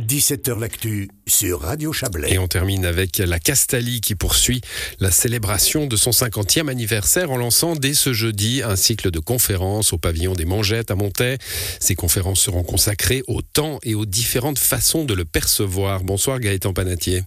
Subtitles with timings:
[0.00, 2.34] 17h L'actu sur Radio Chablais.
[2.34, 4.60] Et on termine avec la Castalie qui poursuit
[5.00, 9.94] la célébration de son 50e anniversaire en lançant dès ce jeudi un cycle de conférences
[9.94, 11.38] au pavillon des Mangettes à Montaix.
[11.80, 16.04] Ces conférences seront consacrées au temps et aux différentes façons de le percevoir.
[16.04, 17.22] Bonsoir Gaëtan Panatier.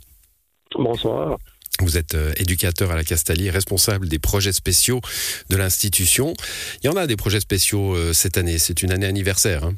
[0.78, 1.40] Bonsoir.
[1.82, 5.02] Vous êtes euh, éducateur à la Castalie, responsable des projets spéciaux
[5.50, 6.34] de l'institution.
[6.84, 9.64] Il y en a des projets spéciaux euh, cette année, c'est une année anniversaire.
[9.64, 9.76] Hein.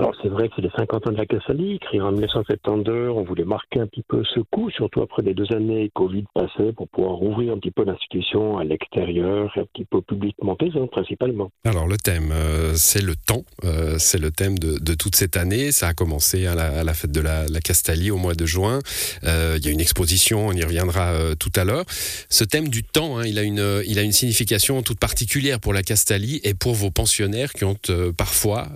[0.00, 3.10] Alors c'est vrai que c'est les 50 ans de la Cassalie, créée en 1972.
[3.10, 6.72] On voulait marquer un petit peu ce coup, surtout après les deux années Covid passées,
[6.74, 11.50] pour pouvoir rouvrir un petit peu l'institution à l'extérieur un petit peu publiquement présent principalement.
[11.66, 13.44] Alors le thème, euh, c'est le temps.
[13.64, 15.70] Euh, c'est le thème de, toute cette année.
[15.70, 18.78] Ça a commencé à la, fête de la, la, Castalie au mois de juin.
[19.24, 21.84] Euh, il y a une exposition, on y reviendra tout à l'heure.
[22.30, 25.74] Ce thème du temps, hein, il, a une, il a une signification toute particulière pour
[25.74, 27.76] la Castalie et pour vos pensionnaires qui ont
[28.16, 28.68] parfois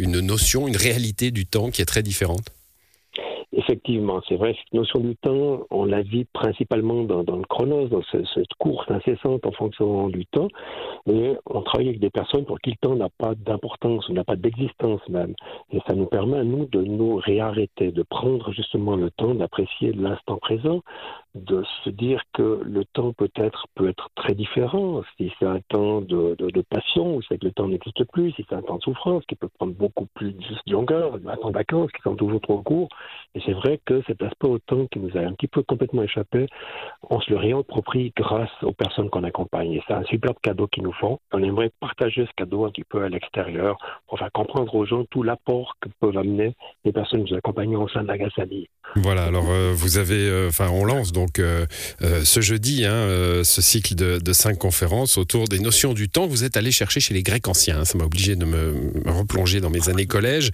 [0.00, 2.50] une notion une réalité du temps qui est très différente
[3.56, 8.02] Effectivement, c'est vrai, cette notion du temps, on la vit principalement dans, le chronos, dans
[8.10, 10.48] cette course incessante en fonction du temps,
[11.08, 14.34] et on travaille avec des personnes pour qui le temps n'a pas d'importance, n'a pas
[14.34, 15.34] d'existence même.
[15.72, 20.38] Et ça nous permet nous de nous réarrêter, de prendre justement le temps d'apprécier l'instant
[20.38, 20.80] présent,
[21.34, 25.02] de se dire que le temps peut-être peut être très différent.
[25.16, 28.32] Si c'est un temps de, de, passion, c'est que le temps n'existe plus.
[28.32, 31.48] Si c'est un temps de souffrance, qui peut prendre beaucoup plus de longueur, un temps
[31.48, 32.88] de vacances qui sont toujours trop courts.
[33.34, 36.02] Et c'est vrai que cet aspect au temps qui nous a un petit peu complètement
[36.02, 36.46] échappé,
[37.10, 39.72] on se le réapproprie grâce aux personnes qu'on accompagne.
[39.72, 41.18] Et c'est un superbe cadeau qu'ils nous font.
[41.32, 45.04] On aimerait partager ce cadeau un petit peu à l'extérieur pour faire comprendre aux gens
[45.10, 48.68] tout l'apport que peuvent amener les personnes que nous accompagnons au sein de la Gassali.
[48.96, 51.64] Voilà, alors euh, vous avez, euh, enfin on lance donc donc euh,
[52.02, 56.26] euh, ce jeudi, hein, euh, ce cycle de, cinq conférences autour des notions du temps,
[56.26, 57.80] vous êtes allé chercher chez les Grecs anciens.
[57.80, 57.84] Hein.
[57.84, 58.74] ça m'a obligé de me,
[59.06, 60.50] replonger dans mes années collège.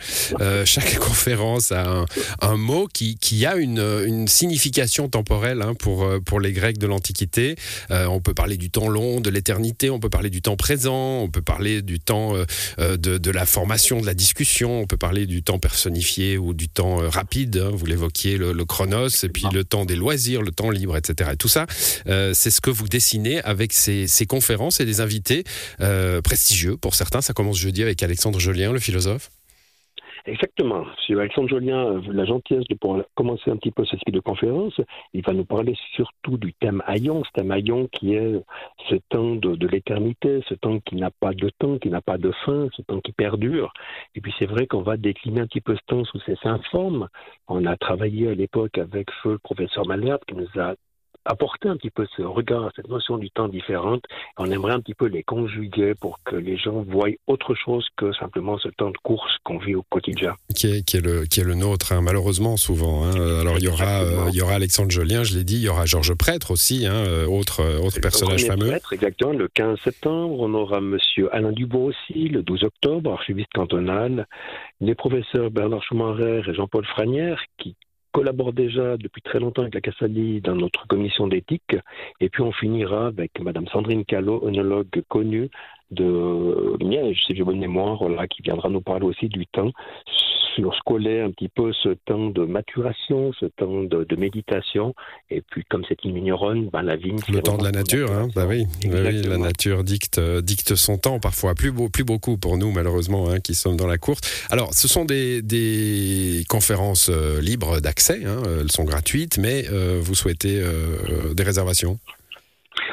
[0.65, 2.05] chaque conférence a
[2.41, 7.57] un, mot qui, a une, signification temporelle hein, pour, pour les Grecs de l'Antiquité.
[7.91, 11.29] on peut parler du temps long, de l'éternité, on peut parler du temps présent, on
[11.29, 12.35] peut parler du temps
[12.79, 16.97] de, la formation, de la discussion, on peut parler du temps personnifié ou du temps
[16.97, 17.59] rapide.
[17.59, 21.31] vous l'évoquiez, le, le, chronos, et puis le temps des loisirs, le temps libre, etc.
[21.33, 21.65] Et tout ça,
[22.07, 25.45] euh, c'est ce que vous dessinez avec ces, conférences et des invités
[25.81, 27.23] euh, prestigieux pour certains.
[27.23, 29.31] Ça commence jeudi avec Alexandre Jolien, le philosophe.
[30.27, 30.85] Exactement.
[31.05, 34.20] Si Alexandre Jolien a la gentillesse de pouvoir commencer un petit peu ce cycle de
[34.20, 34.81] conférence,
[35.14, 38.41] il va nous parler surtout du thème Aion, ce thème Aion qui est
[38.89, 42.19] ce temps de, de l'éternité, ce temps qui n'a pas de temps, qui n'a pas
[42.19, 43.73] de fin, ce temps qui perdure.
[44.14, 46.63] Et puis c'est vrai qu'on va décliner un petit peu ce temps sous ses cinq
[46.67, 47.09] formes.
[47.48, 50.75] On a travaillé à l'époque avec feu le professeur Malherbe qui nous a
[51.25, 54.03] apporter un petit peu ce regard, cette notion du temps différente.
[54.39, 58.13] On aimerait un petit peu les conjuguer pour que les gens voient autre chose que
[58.14, 60.35] simplement ce temps de course qu'on vit au quotidien.
[60.55, 63.05] Qui est, qui est, le, qui est le nôtre, hein, malheureusement, souvent.
[63.05, 63.41] Hein.
[63.41, 65.69] Alors, il y, aura, euh, il y aura Alexandre Jolien, je l'ai dit, il y
[65.69, 68.69] aura Georges Prêtre aussi, hein, euh, autre, euh, autre personnage fameux.
[68.69, 70.41] Prêtre, exactement, le 15 septembre.
[70.41, 74.27] On aura Monsieur Alain Dubois aussi, le 12 octobre, archiviste cantonal.
[74.80, 77.77] Les professeurs Bernard Schumacher et Jean-Paul Franière, qui
[78.13, 81.77] collabore déjà depuis très longtemps avec la Cassali dans notre commission d'éthique.
[82.21, 85.51] Et puis on finira avec Madame Sandrine Callot, œnologue connue
[85.91, 89.73] de Liège, si j'ai bonne mémoire, là, qui viendra nous parler aussi du temps
[90.55, 94.94] sur ce qu'est un petit peu ce temps de maturation, ce temps de, méditation,
[95.30, 97.18] et puis comme c'est une migneronne, ben la vigne.
[97.28, 101.20] Le temps de la nature, hein, bah oui, la nature dicte, euh, dicte son temps
[101.20, 104.20] parfois, plus, beau, plus beaucoup pour nous malheureusement hein, qui sommes dans la course.
[104.50, 109.98] Alors ce sont des, des conférences euh, libres d'accès, hein, elles sont gratuites, mais euh,
[110.02, 110.62] vous souhaitez
[111.34, 111.98] des réservations?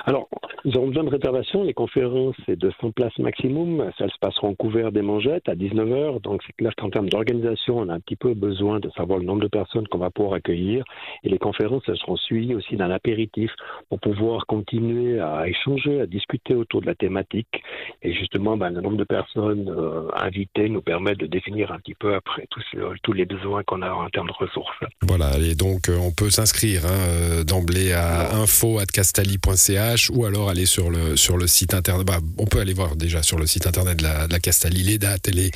[0.06, 0.30] Alors,
[0.68, 1.64] nous aurons besoin de réservation.
[1.64, 3.90] Les conférences, c'est de 100 places maximum.
[3.98, 6.22] Ça se passera en couvert des mangettes à 19h.
[6.22, 9.24] Donc, c'est clair qu'en termes d'organisation, on a un petit peu besoin de savoir le
[9.24, 10.84] nombre de personnes qu'on va pouvoir accueillir.
[11.24, 13.50] Et les conférences, elles seront suivies aussi d'un apéritif
[13.88, 17.64] pour pouvoir continuer à échanger, à discuter autour de la thématique.
[18.04, 21.96] Et justement, ben, le nombre de personnes euh, invitées nous permet de définir un petit
[21.96, 22.66] peu après tous,
[23.04, 24.76] tous les besoins qu'on a en termes de ressources.
[25.04, 25.38] Voilà.
[25.40, 30.90] Et donc, euh, on peut s'inscrire hein, euh, d'emblée à info.castali.ch ou alors aller sur
[30.90, 32.06] le, sur le site internet.
[32.06, 34.82] Bah, on peut aller voir déjà sur le site internet de la, de la Castalie
[34.82, 35.52] les dates et les,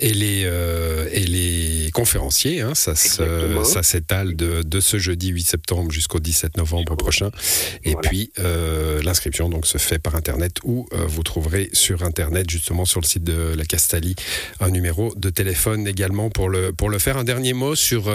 [0.00, 2.62] et les, euh, et les conférenciers.
[2.62, 2.74] Hein.
[2.74, 7.30] ça, ça s'étale de, de, ce jeudi 8 septembre jusqu'au 17 novembre prochain.
[7.84, 12.48] Et puis, euh, l'inscription donc se fait par internet ou euh, vous trouverez sur internet,
[12.48, 14.14] justement sur le site de la Castalie,
[14.60, 17.18] un numéro de téléphone également pour le, pour le faire.
[17.18, 18.08] Un dernier mot sur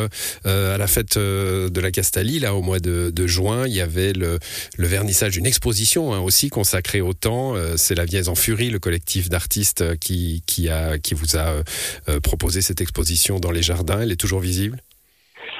[0.45, 4.13] à la fête de la Castalie, là au mois de, de juin, il y avait
[4.13, 4.39] le,
[4.77, 7.56] le vernissage d'une exposition hein, aussi consacrée au temps.
[7.56, 11.62] Euh, c'est La Vièse en Furie, le collectif d'artistes qui, qui, a, qui vous a
[12.07, 14.00] euh, proposé cette exposition dans les jardins.
[14.00, 14.78] Elle est toujours visible?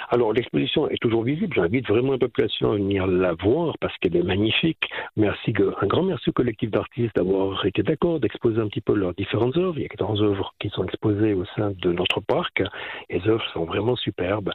[0.10, 1.54] Alors l'exposition est toujours visible.
[1.54, 4.90] J'invite vraiment la population à venir la voir parce qu'elle est magnifique.
[5.18, 9.14] Merci, un grand merci au collectif d'artistes d'avoir été d'accord d'exposer un petit peu leurs
[9.14, 9.78] différentes œuvres.
[9.78, 12.64] Il y a 14 œuvres qui sont exposées au sein de notre parc.
[13.10, 14.52] Les œuvres sont vraiment superbes.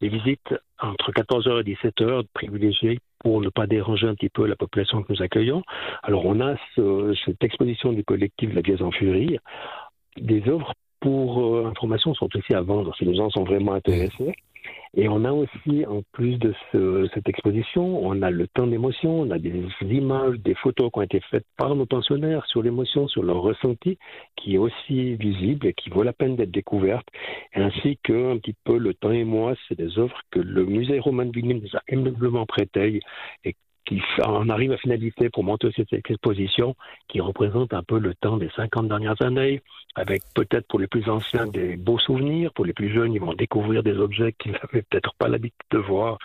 [0.00, 4.56] Les visites entre 14h et 17h privilégiées pour ne pas déranger un petit peu la
[4.56, 5.62] population que nous accueillons.
[6.02, 6.54] Alors on a
[7.24, 9.38] cette exposition du collectif La Pièce en Furie.
[10.16, 14.34] Des œuvres pour euh, information sont aussi à vendre si les gens sont vraiment intéressés.
[15.00, 16.52] Et on a aussi, en plus de
[17.14, 21.02] cette exposition, on a le temps d'émotion, on a des images, des photos qui ont
[21.02, 23.96] été faites par nos pensionnaires sur l'émotion, sur leur ressenti,
[24.34, 27.06] qui est aussi visible et qui vaut la peine d'être découverte,
[27.54, 30.98] ainsi que un petit peu le temps et moi, c'est des œuvres que le musée
[30.98, 32.98] Roman Vigny nous a aimablement prêtées
[33.44, 33.54] et
[33.88, 36.76] qui en arrive à finalité pour monter cette exposition
[37.08, 39.62] qui représente un peu le temps des 50 dernières années,
[39.94, 43.32] avec peut-être pour les plus anciens des beaux souvenirs, pour les plus jeunes, ils vont
[43.32, 46.18] découvrir des objets qu'ils n'avaient peut-être pas l'habitude de voir.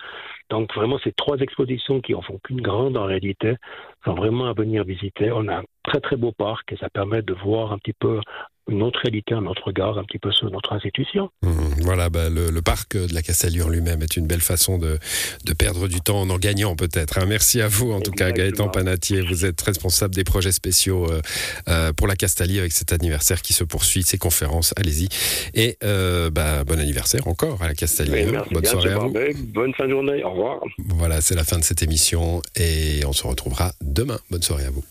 [0.50, 3.54] Donc vraiment, ces trois expositions qui en font qu'une grande en réalité
[4.04, 5.30] sont vraiment à venir visiter.
[5.32, 8.20] On a un très très beau parc et ça permet de voir un petit peu
[8.68, 11.30] une autre réalité, un autre regard un petit peu sur notre institution.
[11.42, 14.98] Mmh, voilà, bah, le, parc de la Castalie en lui-même est une belle façon de,
[15.44, 17.18] de, perdre du temps en en gagnant peut-être.
[17.18, 17.26] Hein.
[17.28, 21.20] Merci à vous en tout cas Gaëtan Panatier, vous êtes responsable des projets spéciaux euh,
[21.68, 25.08] euh, pour la Castalie avec cet anniversaire qui se poursuit, ces conférences, allez-y.
[25.52, 28.22] Et euh, bah, bon anniversaire encore à la Castalie.
[28.22, 28.44] Hein.
[28.50, 29.12] Bonne soirée à vous.
[29.48, 30.60] Bonne fin de journée, au revoir.
[30.78, 34.18] Voilà, c'est la fin de cette émission et on se retrouvera demain.
[34.30, 34.84] Bonne soirée à vous.